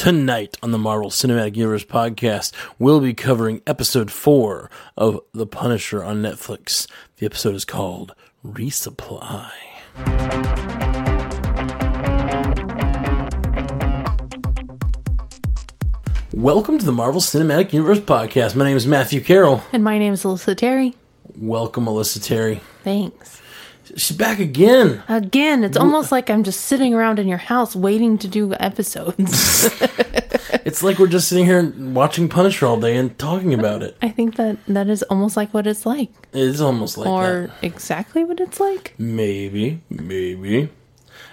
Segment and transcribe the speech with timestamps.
[0.00, 6.02] Tonight on the Marvel Cinematic Universe podcast, we'll be covering episode four of The Punisher
[6.02, 6.90] on Netflix.
[7.18, 9.50] The episode is called Resupply.
[16.32, 18.56] Welcome to the Marvel Cinematic Universe podcast.
[18.56, 19.62] My name is Matthew Carroll.
[19.70, 20.94] And my name is Alyssa Terry.
[21.36, 22.62] Welcome, Alyssa Terry.
[22.84, 23.39] Thanks.
[23.96, 25.02] She's back again.
[25.08, 29.70] Again, it's almost like I'm just sitting around in your house waiting to do episodes.
[30.62, 33.96] It's like we're just sitting here watching Punisher all day and talking about it.
[34.02, 37.46] I think that that is almost like what it's like, It is almost like or
[37.48, 37.50] that.
[37.64, 38.94] exactly what it's like.
[38.98, 40.68] Maybe, maybe.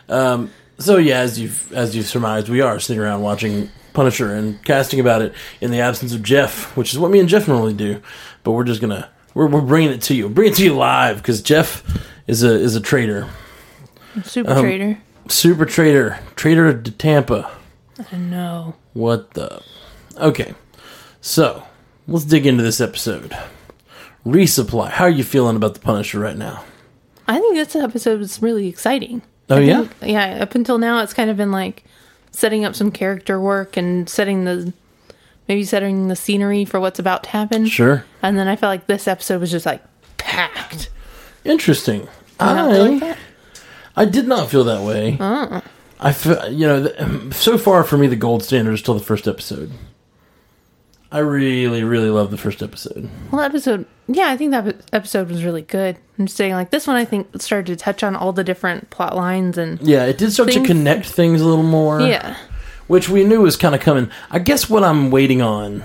[0.08, 4.63] Um, so yeah, as you've as you've surmised, we are sitting around watching Punisher and
[4.63, 7.73] casting about it in the absence of Jeff, which is what me and Jeff normally
[7.73, 8.02] do.
[8.44, 11.17] But we're just gonna we're, we're bringing it to you, bring it to you live
[11.17, 11.83] because Jeff
[12.27, 13.27] is a is a traitor,
[14.23, 14.98] Super Um, trader.
[15.27, 17.50] super traitor, traitor to Tampa.
[18.12, 18.76] I know.
[18.94, 19.62] What the?
[20.17, 20.53] Okay,
[21.22, 21.63] so
[22.08, 23.36] let's dig into this episode.
[24.25, 24.89] Resupply.
[24.89, 26.64] How are you feeling about the Punisher right now?
[27.28, 29.22] I think this episode was really exciting.
[29.50, 30.39] Oh I yeah, think- yeah.
[30.41, 31.84] Up until now, it's kind of been like
[32.31, 34.73] setting up some character work and setting the
[35.47, 37.66] maybe setting the scenery for what's about to happen.
[37.67, 38.03] sure.
[38.22, 39.81] And then I felt like this episode was just like
[40.17, 40.89] packed.
[41.48, 42.08] Interesting.
[42.40, 43.17] Not like I?
[43.95, 45.17] I did not feel that way.
[45.20, 45.62] Oh.
[46.00, 49.28] I feel, you know, so far for me, the gold standard is still the first
[49.28, 49.72] episode.
[51.12, 53.09] I really, really love the first episode.
[53.31, 55.98] Well, that episode, yeah, I think that episode was really good.
[56.20, 58.90] I'm just saying, like this one, I think started to touch on all the different
[58.90, 62.02] plot lines and Yeah, it did start to connect things a little more.
[62.02, 62.36] yeah,
[62.88, 64.12] which we knew was kind of coming.
[64.30, 65.84] I guess what I'm waiting on,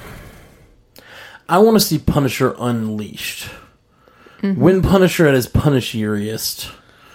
[1.49, 3.49] I want to see Punisher unleashed.
[4.43, 4.61] Mm-hmm.
[4.61, 6.73] When Punisher at his punishiest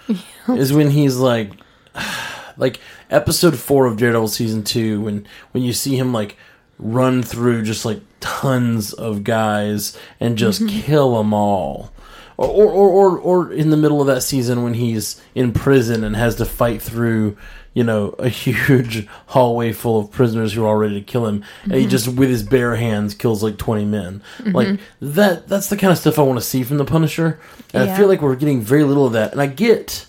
[0.49, 1.51] is when he's like,
[2.57, 6.37] like episode four of Daredevil season two, when when you see him like
[6.79, 10.79] run through just like tons of guys and just mm-hmm.
[10.81, 11.91] kill them all.
[12.37, 16.03] Or, or, or, or, or in the middle of that season when he's in prison
[16.03, 17.35] and has to fight through,
[17.77, 21.43] you know, a huge hallway full of prisoners who are all ready to kill him,
[21.65, 21.89] and he mm-hmm.
[21.89, 24.23] just with his bare hands kills like twenty men.
[24.39, 24.51] Mm-hmm.
[24.51, 25.47] Like that.
[25.47, 27.39] That's the kind of stuff I want to see from the Punisher,
[27.75, 27.95] and I Yeah.
[27.95, 29.31] feel like we're getting very little of that.
[29.31, 30.07] And I get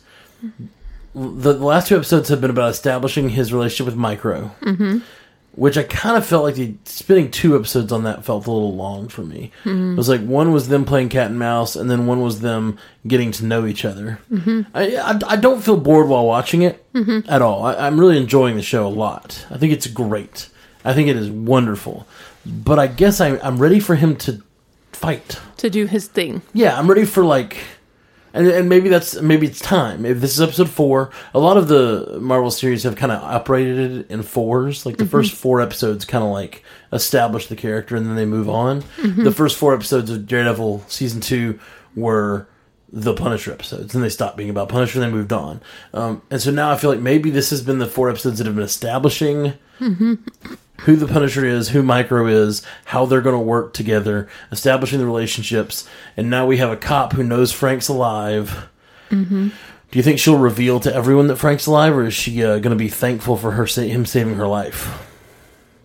[1.15, 5.01] the, the last two episodes have been about establishing his relationship with Micro, mm-hmm.
[5.59, 8.77] Which I kind of felt like the spending two episodes on that felt a little
[8.77, 9.51] long for me.
[9.65, 9.95] Mm-hmm.
[9.95, 12.79] It was like one was them playing cat and mouse, and then one was them
[13.07, 14.21] getting to know each other.
[14.31, 14.63] Mm-hmm.
[14.73, 17.29] I, I I don't feel bored while watching it mm-hmm.
[17.29, 17.65] at all.
[17.65, 19.45] I, I'm really enjoying the show a lot.
[19.51, 20.49] I think it's great.
[20.85, 22.07] I think it is wonderful.
[22.47, 24.43] But I guess I, I'm ready for him to
[24.93, 25.41] fight.
[25.59, 26.43] to do his thing.
[26.55, 27.59] Yeah, I'm ready for like,
[28.33, 30.05] and and maybe that's maybe it's time.
[30.05, 34.11] If this is episode four, a lot of the Marvel series have kind of operated
[34.11, 34.85] in fours.
[34.85, 35.11] Like the mm-hmm.
[35.11, 36.63] first four episodes, kind of like
[36.93, 38.83] establish the character, and then they move on.
[38.97, 39.25] Mm-hmm.
[39.25, 41.59] The first four episodes of Daredevil season two
[41.95, 42.49] were
[42.91, 45.61] the Punisher episodes, and they stopped being about Punisher, and they moved on.
[45.93, 48.47] Um, and so now I feel like maybe this has been the four episodes that
[48.47, 50.15] have been establishing mm-hmm.
[50.83, 55.07] Who the Punisher is, who Micro is, how they're going to work together, establishing the
[55.07, 58.69] relationships, and now we have a cop who knows Frank's alive.
[59.11, 59.49] Mm-hmm.
[59.91, 62.71] Do you think she'll reveal to everyone that Frank's alive, or is she uh, going
[62.71, 65.07] to be thankful for her sa- him saving her life?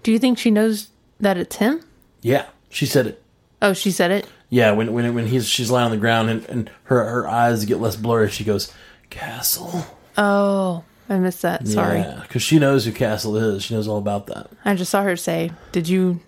[0.03, 0.89] Do you think she knows
[1.19, 1.83] that it's him?
[2.21, 3.23] Yeah, she said it.
[3.61, 4.27] Oh, she said it.
[4.49, 7.65] Yeah, when when when he's she's lying on the ground and, and her her eyes
[7.65, 8.71] get less blurry, she goes,
[9.09, 9.85] "Castle."
[10.17, 11.67] Oh, I missed that.
[11.67, 13.63] Sorry, Yeah, because she knows who Castle is.
[13.63, 14.49] She knows all about that.
[14.65, 16.19] I just saw her say, "Did you,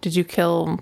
[0.00, 0.80] did you kill?"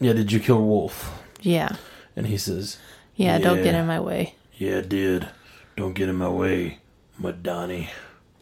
[0.00, 1.12] Yeah, did you kill Wolf?
[1.40, 1.76] Yeah,
[2.14, 2.78] And he says,
[3.16, 3.38] yeah.
[3.38, 4.34] Don't get in my way.
[4.56, 5.28] Yeah, I did.
[5.76, 6.78] Don't get in my way,
[7.20, 7.88] Madani.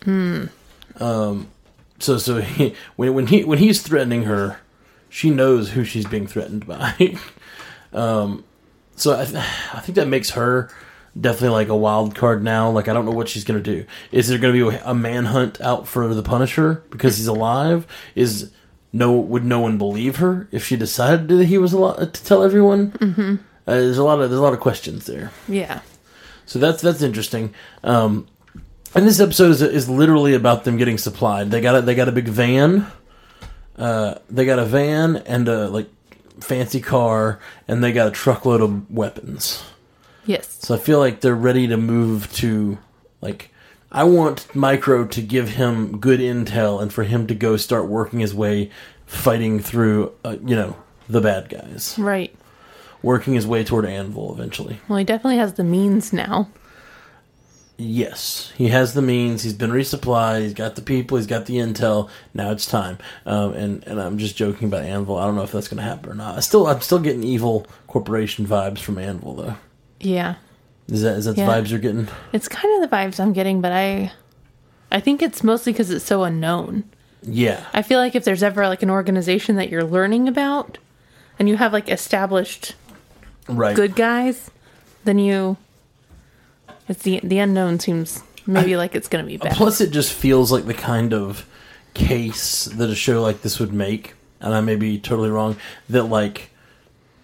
[0.04, 0.44] Hmm.
[1.00, 1.48] Um.
[1.98, 4.60] So so he, when when he when he's threatening her,
[5.08, 7.16] she knows who she's being threatened by.
[7.93, 8.44] um.
[8.97, 9.37] So I th-
[9.75, 10.70] I think that makes her
[11.21, 12.71] definitely like a wild card now.
[12.71, 13.84] Like I don't know what she's gonna do.
[14.12, 17.87] Is there gonna be a manhunt out for the Punisher because he's alive?
[18.15, 18.50] Is
[18.93, 22.43] no would no one believe her if she decided that he was alive to tell
[22.43, 22.93] everyone?
[22.93, 23.35] Mm-hmm.
[23.67, 25.32] Uh, there's a lot of there's a lot of questions there.
[25.49, 25.81] Yeah,
[26.46, 27.55] So that's that's interesting.
[27.82, 28.26] Um,
[28.94, 31.50] and this episode is, is literally about them getting supplied.
[31.50, 32.87] They got a, they got a big van.
[33.76, 35.88] Uh, they got a van and a like
[36.40, 39.62] fancy car, and they got a truckload of weapons.
[40.26, 42.78] Yes, So I feel like they're ready to move to
[43.20, 43.50] like.
[43.93, 48.19] I want Micro to give him good intel and for him to go start working
[48.19, 48.70] his way,
[49.06, 50.76] fighting through, uh, you know,
[51.08, 52.34] the bad guys, right.
[53.00, 54.81] working his way toward Anvil eventually.
[54.88, 56.49] Well, he definitely has the means now.
[57.78, 59.43] Yes, he has the means.
[59.43, 60.40] He's been resupplied.
[60.43, 61.19] He's got the people.
[61.19, 62.08] He's got the intel.
[62.32, 62.96] Now it's time.
[63.26, 65.19] Um, and and I'm just joking about Anvil.
[65.19, 66.37] I don't know if that's going to happen or not.
[66.37, 69.56] I still I'm still getting evil corporation vibes from Anvil though.
[70.00, 70.34] Yeah.
[70.88, 71.46] Is that is that Yeah.
[71.46, 72.08] the vibes you're getting?
[72.32, 74.12] It's kind of the vibes I'm getting, but I
[74.90, 76.84] I think it's mostly cuz it's so unknown.
[77.22, 80.78] Yeah, I feel like if there's ever like an organization that you're learning about
[81.38, 82.75] and you have like established
[83.48, 83.75] right.
[83.75, 84.50] good guys,
[85.04, 85.56] then you
[86.88, 89.56] it's the the unknown seems maybe like it's going to be bad.
[89.56, 91.46] Plus, it just feels like the kind of
[91.94, 95.56] case that a show like this would make, and I may be totally wrong.
[95.88, 96.50] That like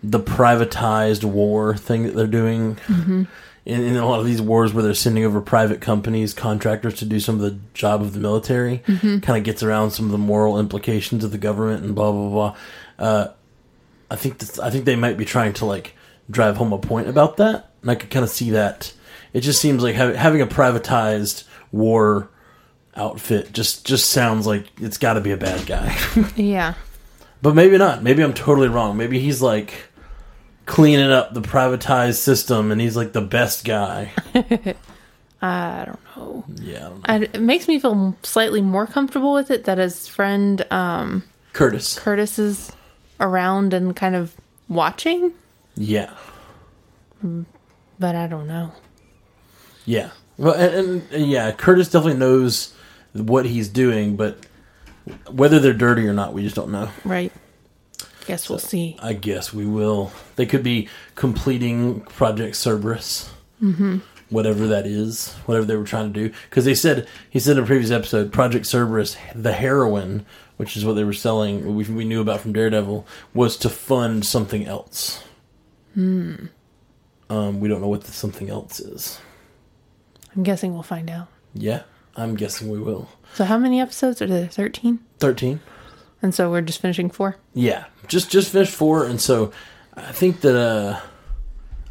[0.02, 2.76] the privatized war thing that they're doing
[3.64, 7.04] in, in a lot of these wars where they're sending over private companies, contractors to
[7.04, 10.18] do some of the job of the military, kind of gets around some of the
[10.18, 12.56] moral implications of the government and blah blah blah.
[12.98, 13.28] Uh,
[14.10, 15.94] I think that's, I think they might be trying to like
[16.30, 18.92] drive home a point about that, and I could kind of see that.
[19.32, 22.28] It just seems like ha- having a privatized war
[22.94, 25.96] outfit just just sounds like it's got to be a bad guy,
[26.36, 26.74] yeah.
[27.40, 28.02] but maybe not.
[28.02, 28.96] Maybe I'm totally wrong.
[28.96, 29.72] Maybe he's like
[30.66, 34.12] cleaning up the privatized system, and he's like the best guy.
[35.44, 36.44] I don't know.
[36.62, 37.04] Yeah, I don't know.
[37.06, 41.98] I, it makes me feel slightly more comfortable with it that his friend um, Curtis.
[41.98, 42.70] Curtis is
[43.18, 44.34] around and kind of
[44.68, 45.32] watching,
[45.76, 46.12] Yeah,
[47.98, 48.72] but I don't know.
[49.84, 50.10] yeah.
[50.38, 52.74] Well, and, and, and yeah, Curtis definitely knows
[53.12, 54.38] what he's doing, but
[55.30, 56.88] whether they're dirty or not, we just don't know.
[57.04, 57.32] Right.
[58.26, 58.96] Guess we'll see.
[59.00, 60.12] I guess we will.
[60.36, 63.30] They could be completing Project Cerberus,
[63.62, 63.98] mm-hmm.
[64.30, 66.34] whatever that is, whatever they were trying to do.
[66.48, 70.24] Because they said he said in a previous episode, Project Cerberus, the heroin,
[70.56, 74.24] which is what they were selling, we, we knew about from Daredevil, was to fund
[74.24, 75.22] something else.
[75.94, 76.46] Hmm.
[77.28, 79.20] Um, we don't know what the something else is.
[80.36, 81.28] I'm guessing we'll find out.
[81.54, 81.82] Yeah,
[82.16, 83.08] I'm guessing we will.
[83.34, 84.46] So how many episodes are there?
[84.46, 84.98] 13?
[85.18, 85.60] Thirteen.
[86.22, 87.36] And so we're just finishing four?
[87.52, 89.52] Yeah, just just finished four, and so
[89.94, 91.00] I think that uh,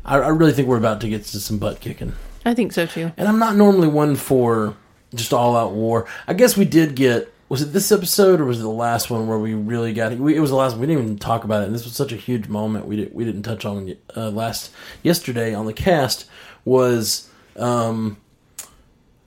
[0.05, 2.13] I, I really think we're about to get to some butt kicking.
[2.45, 3.11] I think so too.
[3.17, 4.75] And I'm not normally one for
[5.13, 6.07] just all out war.
[6.27, 7.31] I guess we did get.
[7.49, 10.13] Was it this episode or was it the last one where we really got?
[10.13, 10.71] We, it was the last.
[10.71, 10.81] one.
[10.81, 11.65] We didn't even talk about it.
[11.65, 12.85] And this was such a huge moment.
[12.85, 13.13] We did.
[13.13, 14.71] We didn't touch on uh, last
[15.03, 16.25] yesterday on the cast
[16.63, 18.17] was um,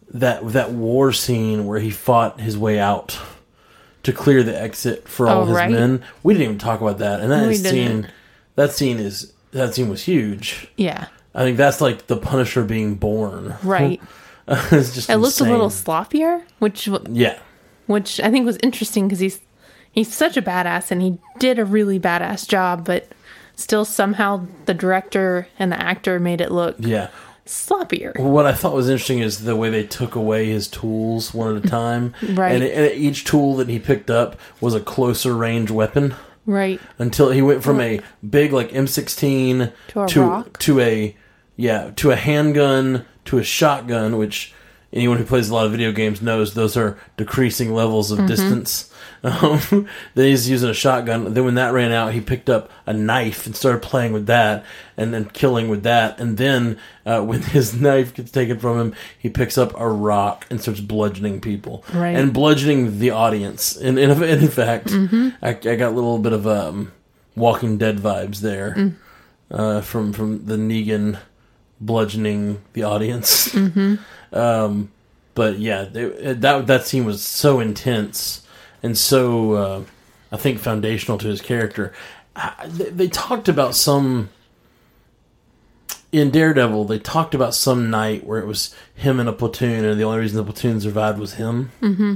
[0.08, 3.18] that that war scene where he fought his way out
[4.04, 5.70] to clear the exit for all Oh, his right.
[5.70, 6.02] men.
[6.22, 7.20] We didn't even talk about that.
[7.20, 8.08] And that scene,
[8.54, 10.68] that scene is that scene was huge.
[10.76, 11.06] Yeah.
[11.34, 13.54] I think that's like the Punisher being born.
[13.62, 14.00] Right.
[14.48, 17.38] it's just It looked a little sloppier, which Yeah,
[17.86, 19.40] which I think was interesting because he's
[19.90, 23.08] he's such a badass and he did a really badass job, but
[23.56, 27.08] still somehow the director and the actor made it look yeah.
[27.46, 28.18] Sloppier.
[28.18, 31.64] What I thought was interesting is the way they took away his tools one at
[31.64, 32.14] a time.
[32.34, 32.52] Right.
[32.54, 36.14] And, and each tool that he picked up was a closer range weapon
[36.46, 36.80] Right.
[36.98, 41.16] until he went from a big like M16 To a to to a
[41.56, 44.52] yeah to a handgun to a shotgun, which
[44.92, 48.22] anyone who plays a lot of video games knows those are decreasing levels Mm-hmm.
[48.22, 48.90] of distance.
[49.24, 51.32] Um, then he's using a shotgun.
[51.34, 54.64] Then when that ran out, he picked up a knife and started playing with that,
[54.96, 56.20] and then killing with that.
[56.20, 60.46] And then uh, when his knife gets taken from him, he picks up a rock
[60.50, 62.14] and starts bludgeoning people, Right.
[62.14, 63.76] and bludgeoning the audience.
[63.76, 65.30] And, and in fact, Mm-hmm.
[65.42, 66.92] I, I got a little bit of um,
[67.34, 68.94] Walking Dead vibes there Mm.
[69.50, 71.18] uh, from from the Negan
[71.80, 73.48] bludgeoning the audience.
[73.54, 74.36] Mm-hmm.
[74.36, 74.90] um,
[75.34, 78.43] but yeah, they, that that scene was so intense
[78.84, 79.84] and so uh,
[80.30, 81.92] I think foundational to his character.
[82.36, 84.28] I, they, they talked about some
[86.12, 86.84] in Daredevil.
[86.84, 90.20] They talked about some night where it was him in a platoon, and the only
[90.20, 91.72] reason the platoon survived was him.
[91.80, 92.14] Mm-hmm.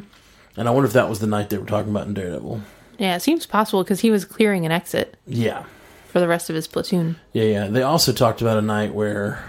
[0.59, 2.61] And I wonder if that was the night they were talking about in Daredevil.
[2.99, 5.65] Yeah, it seems possible because he was clearing an exit Yeah,
[6.09, 7.17] for the rest of his platoon.
[7.33, 7.67] Yeah, yeah.
[7.69, 9.43] They also talked about a night where,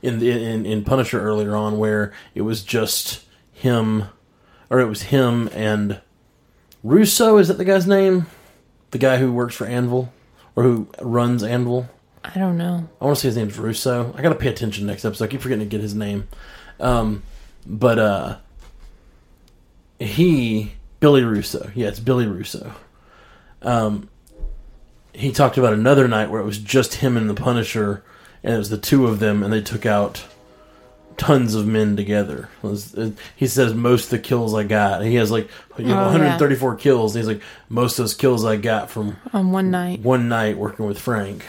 [0.00, 4.04] in the in in Punisher earlier on, where it was just him,
[4.68, 6.00] or it was him and
[6.82, 7.36] Russo.
[7.38, 8.26] Is that the guy's name?
[8.90, 10.12] The guy who works for Anvil
[10.56, 11.88] or who runs Anvil.
[12.24, 12.88] I don't know.
[13.00, 14.12] I want to say his name's Russo.
[14.16, 15.24] I got to pay attention next episode.
[15.24, 16.28] I keep forgetting to get his name.
[16.78, 17.22] Um,
[17.66, 18.36] but uh,
[19.98, 21.70] he Billy Russo.
[21.74, 22.74] Yeah, it's Billy Russo.
[23.62, 24.08] Um,
[25.12, 28.02] he talked about another night where it was just him and the Punisher,
[28.42, 30.24] and it was the two of them, and they took out
[31.20, 32.48] tons of men together.
[32.64, 35.02] It- he says most of the kills I got.
[35.04, 35.48] He has like
[35.78, 37.14] you know, Oh, 134 kills.
[37.14, 40.00] And he's like most of those kills I got from On one night.
[40.00, 41.44] one night working with Frank.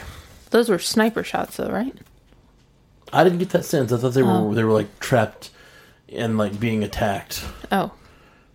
[0.49, 1.95] Those were sniper shots, though, right?
[3.13, 3.91] I didn't get that sense.
[3.91, 4.53] I thought they were Oh.
[4.53, 5.49] they were like trapped
[6.13, 7.91] and like being attacked, Oh,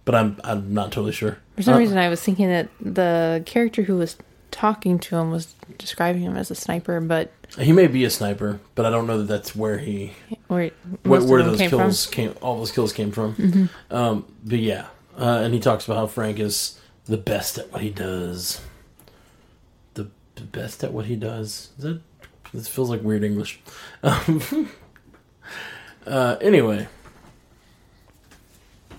[0.05, 1.39] but I'm I'm not totally sure.
[1.57, 4.17] for some Uh, reason I was thinking that the character who was
[4.51, 8.61] talking to him was describing him as a sniper, but he may be a sniper,
[8.75, 10.15] but I don't know that that's where he
[10.49, 10.71] where
[11.03, 12.13] where, where those came kills from.
[12.13, 13.35] came all those kills came from.
[13.35, 13.95] Mm-hmm.
[13.95, 14.87] Um, but yeah,
[15.19, 18.61] uh, and he talks about how Frank is the best at what he does.
[19.95, 21.71] The, the best at what he does.
[21.79, 22.01] Is that
[22.53, 23.61] this feels like weird English.
[24.03, 24.71] Um,
[26.07, 26.89] uh, anyway,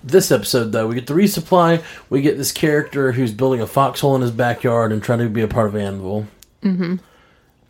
[0.02, 1.82] this episode though, we get the resupply.
[2.10, 5.42] We get this character who's building a foxhole in his backyard and trying to be
[5.42, 6.26] a part of Anvil.
[6.62, 6.96] Mm-hmm.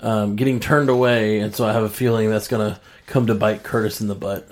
[0.00, 3.62] Um, getting turned away, and so I have a feeling that's gonna come to bite
[3.64, 4.49] Curtis in the butt.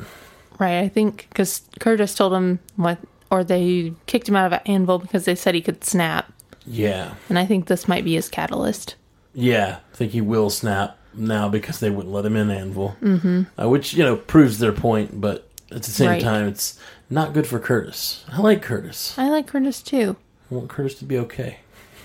[0.58, 2.98] Right, I think because Curtis told him what,
[3.30, 6.32] or they kicked him out of Anvil because they said he could snap,
[6.66, 8.96] Yeah, and I think this might be his catalyst.
[9.34, 9.78] yeah.
[9.92, 13.42] I think he will snap now because they wouldn't let him in Anvil, mm-hmm.
[13.62, 15.20] uh, which you know proves their point.
[15.20, 16.20] But at the same Right.
[16.22, 18.24] time, it's not good for Curtis.
[18.32, 19.14] I like Curtis.
[19.16, 20.16] I like Curtis too.
[20.50, 21.58] I want Curtis to be okay.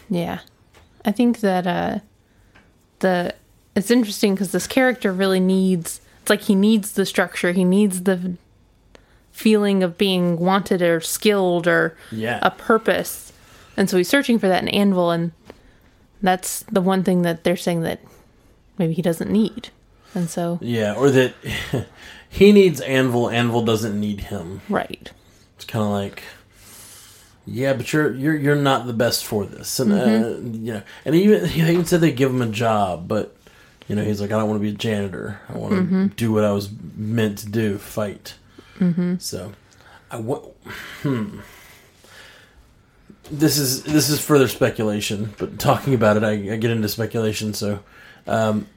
[0.10, 0.40] Yeah,
[1.04, 2.00] I think that uh,
[3.02, 3.36] the
[3.76, 6.02] it's interesting because this character really needs.
[6.22, 7.52] It's like he needs the structure.
[7.52, 8.34] He needs the
[9.32, 13.32] feeling of being wanted or skilled or Yeah, a purpose,
[13.78, 15.32] and so he's searching for that in Anvil, and
[16.22, 18.00] that's the one thing that they're saying that
[18.78, 19.70] maybe he doesn't need,
[20.14, 21.34] and so yeah, or that
[22.30, 23.30] he needs Anvil.
[23.30, 24.62] Anvil doesn't need him.
[24.70, 25.12] right,
[25.56, 26.24] It's kind of like,
[27.46, 31.16] yeah, but you're you're you're not the best for this, and uh, you know, and
[31.16, 33.36] even he even said they give him a job, but
[33.88, 35.42] you know, he's like, I don't want to be a janitor.
[35.50, 38.36] I want to do what I was meant to do, fight.
[38.80, 39.16] Mm-hmm.
[39.18, 39.52] So,
[40.10, 40.44] I wa-
[41.02, 41.40] hmm.
[43.30, 47.54] This is this is further speculation, but talking about it, I, I get into speculation.
[47.54, 47.80] So,
[48.28, 48.68] um,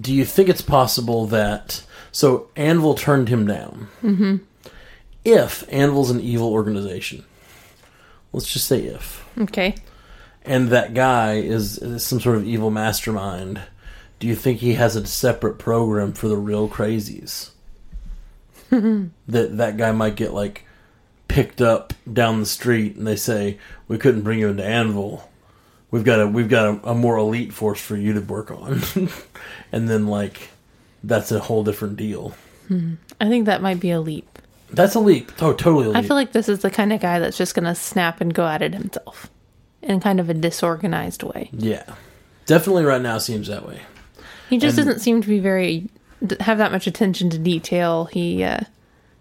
[0.00, 3.88] do you think it's possible that so Anvil turned him down?
[5.28, 7.24] If Anvil's an evil organization,
[8.32, 9.74] let's just say if, okay,
[10.44, 13.60] and that guy is, is some sort of evil mastermind,
[14.18, 17.50] do you think he has a separate program for the real crazies?
[18.70, 19.10] that
[19.56, 20.64] that guy might get like
[21.26, 25.28] picked up down the street, and they say we couldn't bring you into Anvil.
[25.90, 28.82] We've got a we've got a, a more elite force for you to work on,
[29.72, 30.50] and then like
[31.02, 32.34] that's a whole different deal.
[32.66, 32.94] Hmm.
[33.20, 34.37] I think that might be a leap.
[34.70, 35.32] That's a leap.
[35.40, 35.96] Oh, totally a leap.
[35.96, 38.46] I feel like this is the kind of guy that's just gonna snap and go
[38.46, 39.30] at it himself,
[39.82, 41.48] in kind of a disorganized way.
[41.52, 41.84] Yeah,
[42.46, 42.84] definitely.
[42.84, 43.80] Right now seems that way.
[44.50, 45.88] He just And- doesn't seem to be very
[46.40, 48.06] have that much attention to detail.
[48.06, 48.60] He uh,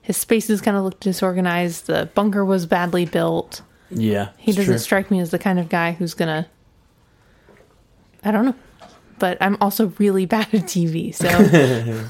[0.02, 1.88] his spaces kind of look disorganized.
[1.88, 3.62] The bunker was badly built.
[3.90, 4.78] Yeah, He doesn't true.
[4.80, 6.48] strike me as the kind of guy who's gonna.
[8.24, 8.56] I don't know,
[9.20, 11.28] but I'm also really bad at TV, so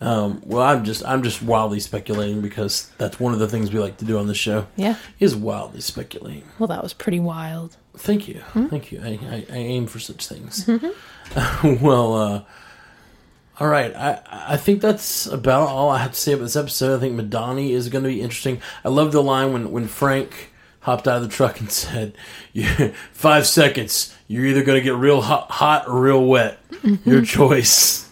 [0.00, 3.80] Um, well, I'm just I'm just wildly speculating because that's one of the things we
[3.80, 4.96] like to do on the show yeah.
[5.18, 6.44] is wildly speculating.
[6.58, 7.76] Well, that was pretty wild.
[7.96, 8.66] Thank you, Hmm?
[8.66, 9.00] thank you.
[9.02, 10.66] I, I, I aim for such things.
[10.66, 11.82] Mm-hmm.
[11.84, 12.42] well, uh,
[13.58, 13.94] all right.
[13.96, 16.94] I I think that's about all I have to say about this episode.
[16.94, 18.60] I think Madani is going to be interesting.
[18.84, 22.14] I love the line when when Frank hopped out of the truck and said,
[22.52, 22.66] "You
[23.12, 24.14] five seconds.
[24.28, 26.58] You're either going to get real hot, hot or real wet.
[26.70, 27.08] Mm-hmm.
[27.08, 28.05] Your choice."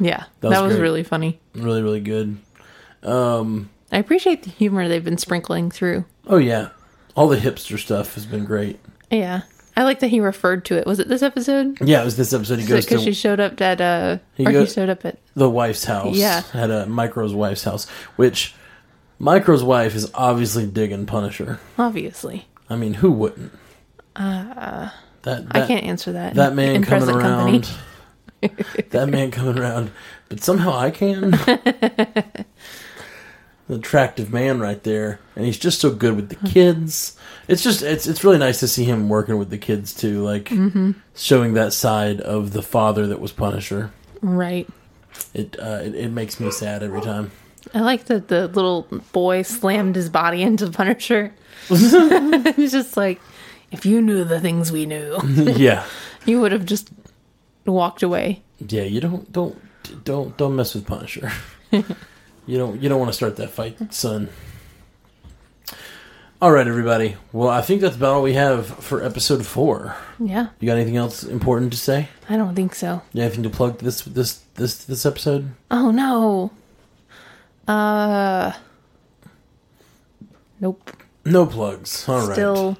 [0.00, 1.38] Yeah, That that was was, really funny.
[1.54, 2.36] Really, really good.
[3.02, 6.04] Um, I appreciate the humor they've been sprinkling through.
[6.26, 6.70] Oh yeah,
[7.16, 8.80] all the hipster stuff has been great.
[9.10, 9.42] Yeah,
[9.76, 10.86] I like that he referred to it.
[10.86, 11.78] Was it this episode?
[11.80, 12.58] Yeah, it was this episode.
[12.60, 15.18] He goes Because she showed up at uh, He or go- he showed up at
[15.34, 16.16] the wife's house.
[16.16, 16.42] Yeah.
[16.54, 18.54] at a Micro's wife's house, which
[19.18, 21.60] Micro's wife is obviously digging Punisher.
[21.78, 22.46] obviously.
[22.70, 23.52] I mean, who wouldn't?
[24.16, 24.90] Uh,
[25.22, 26.34] that, I can't answer that.
[26.34, 27.20] that man in coming around.
[27.62, 27.78] company.
[28.90, 29.90] that man coming around,
[30.28, 31.30] but somehow I can.
[33.68, 37.16] the attractive man right there, and he's just so good with the kids.
[37.48, 40.44] It's just it's it's really nice to see him working with the kids too, like
[40.46, 40.92] Mm-hmm.
[41.14, 43.90] showing that side of the father that was Punisher.
[44.20, 44.68] Right.
[45.32, 47.30] It uh, it, it makes me sad every time.
[47.72, 48.82] I like that the little
[49.12, 51.32] boy slammed his body into Punisher.
[51.68, 53.20] He's just like,
[53.72, 55.18] if you knew the things we knew,
[55.56, 55.84] yeah,
[56.26, 56.90] you would have just
[57.72, 58.42] walked away.
[58.58, 58.82] yeah.
[58.82, 59.56] You don't don't
[60.04, 61.30] don't don't mess with Punisher.
[61.70, 64.28] you don't you don't want to start that fight, son.
[66.42, 67.16] All right, everybody.
[67.32, 69.96] Well, I think that's about all we have for episode four.
[70.20, 72.08] Yeah, You got anything else important to say?
[72.28, 73.00] I don't think so.
[73.14, 75.52] You have anything to plug this this this this episode?
[75.70, 76.50] Oh no.
[77.66, 78.52] Uh.
[80.60, 80.90] Nope.
[81.24, 82.06] No plugs.
[82.08, 82.34] All right.
[82.34, 82.76] Still,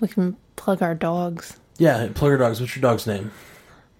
[0.00, 1.58] we can plug our dogs.
[1.78, 2.60] Yeah, plug your dogs.
[2.60, 3.30] What's your dog's name?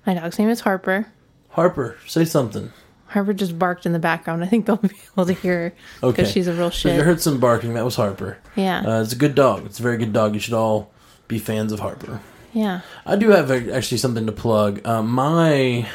[0.07, 1.07] My dog's name is Harper.
[1.51, 2.73] Harper, say something.
[3.09, 4.43] Harper just barked in the background.
[4.43, 6.33] I think they'll be able to hear her because Okay.
[6.33, 8.39] she's a real So if you heard some barking, that was Harper.
[8.57, 9.67] Yeah, Uh, it's a good dog.
[9.67, 10.35] It's a very good dog.
[10.35, 10.91] You should all
[11.29, 12.21] be fans of Harper.
[12.53, 12.81] yeah.
[13.07, 14.81] I do have actually something to plug.
[14.87, 15.87] Uh, my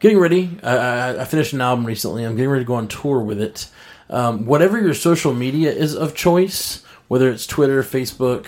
[0.00, 0.58] getting ready.
[0.62, 2.24] I, I, I finished an album recently.
[2.24, 3.68] I'm getting ready to go on tour with it.
[4.10, 8.46] Um, whatever your social media is of choice, whether it's Twitter, Facebook,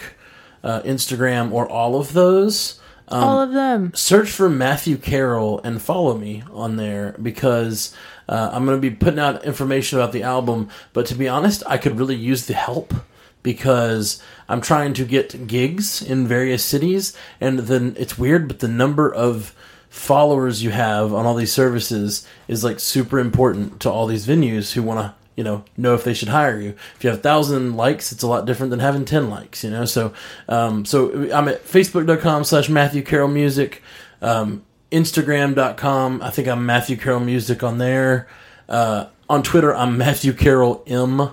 [0.63, 3.93] uh, Instagram, or all of those, All of them.
[3.95, 7.95] search for Matthew Carroll and follow me on there because
[8.29, 10.71] uh, I'm going to be putting out information about the album.
[10.93, 12.95] But to be honest, I could really use the help
[13.43, 18.69] because I'm trying to get gigs in various cities, and then it's weird, but the
[18.69, 19.55] number of
[19.91, 24.73] followers you have on all these services is like super important to all these venues
[24.73, 27.23] who want to you know know if they should hire you if you have a
[27.23, 30.13] thousand likes it's a lot different than having 10 likes you know so
[30.49, 33.83] um, so i'm at facebook.com slash matthew carroll music
[34.23, 34.63] um,
[34.93, 38.29] instagram.com i think i'm matthew carroll music on there
[38.69, 41.31] uh, on twitter i'm matthew carroll m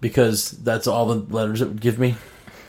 [0.00, 2.16] because that's all the letters it would give me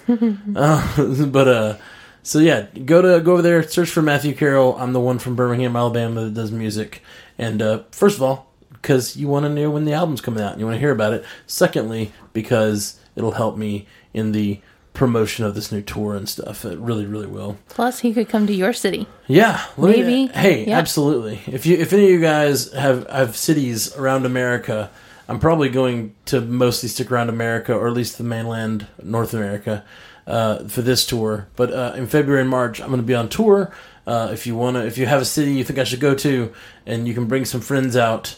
[0.56, 1.78] uh, but uh
[2.26, 4.78] so yeah, go to go over there, search for Matthew Carroll.
[4.78, 7.04] I'm the one from Birmingham, Alabama that does music.
[7.38, 8.53] And uh, first of all,
[8.84, 10.92] because you want to know when the album's coming out and you want to hear
[10.92, 11.24] about it.
[11.48, 14.60] Secondly, because it'll help me in the
[14.94, 16.66] promotion of this new tour and stuff.
[16.66, 17.58] It really, really will.
[17.70, 19.08] Plus, he could come to your city.
[19.26, 20.34] Yeah, let me- Maybe.
[20.34, 20.78] hey, Yeah.
[20.78, 21.42] absolutely.
[21.48, 24.92] If you if any of you guys have have cities around America,
[25.28, 29.84] I'm probably going to mostly stick around America or at least the mainland North America
[30.28, 31.48] uh, for this tour.
[31.56, 33.72] But uh, in February and March, I'm going to be on tour.
[34.06, 36.52] Uh, if you wanna, if you have a city you think I should go to,
[36.86, 38.36] and you can bring some friends out,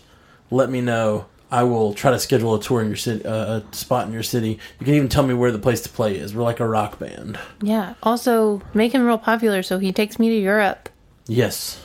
[0.51, 1.25] let me know.
[1.51, 4.23] I will try to schedule a tour in your city, uh, a spot in your
[4.23, 4.59] city.
[4.79, 6.33] You can even tell me where the place to play is.
[6.33, 7.39] We're like a rock band.
[7.61, 7.93] Yeah.
[8.03, 10.89] Also, make him real popular so he takes me to Europe.
[11.27, 11.81] Yes,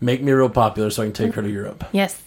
[0.00, 1.84] make me real popular so I can take her to Europe.
[1.92, 2.20] Yes.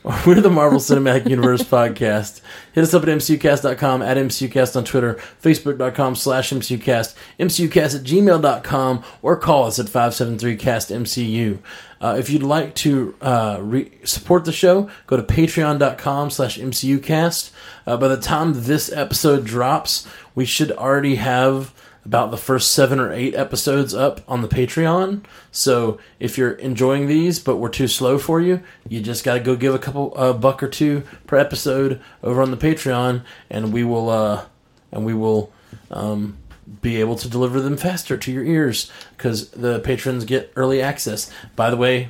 [0.26, 2.40] We're the Marvel Cinematic Universe podcast.
[2.72, 9.04] Hit us up at mcucast.com, at mcucast on Twitter, facebook.com slash mcucast, mcucast at gmail.com,
[9.22, 11.58] or call us at 573-CAST-MCU.
[12.00, 17.50] Uh, if you'd like to uh, re- support the show, go to patreon.com slash mcucast.
[17.84, 21.74] Uh, by the time this episode drops, we should already have
[22.08, 25.22] about the first seven or eight episodes up on the Patreon.
[25.52, 29.40] So if you're enjoying these, but we're too slow for you, you just got to
[29.40, 33.74] go give a couple a buck or two per episode over on the Patreon, and
[33.74, 34.46] we will uh,
[34.90, 35.52] and we will
[35.90, 36.38] um,
[36.80, 41.30] be able to deliver them faster to your ears because the patrons get early access.
[41.56, 42.08] By the way,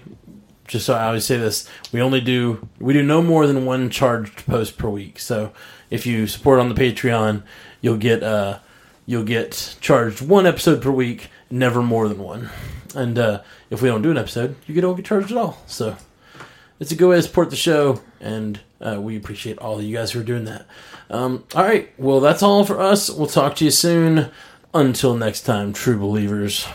[0.69, 3.91] just so I always say this, we only do we do no more than one
[3.91, 5.19] charged post per week.
[5.19, 5.53] So
[5.91, 7.43] if you support on the Patreon,
[7.81, 8.61] you'll get uh
[9.09, 12.51] you'll get charged one episode per week, never more than one.
[12.95, 15.63] And uh, if we don't do an episode, you don't get charged at all.
[15.67, 15.97] So
[16.79, 19.97] it's a good way to support the show, and uh, we appreciate all of you
[19.97, 20.67] guys who are doing that.
[21.09, 23.09] Um, all right, well that's all for us.
[23.09, 24.31] We'll talk to you soon.
[24.75, 26.69] Until next time, true believers.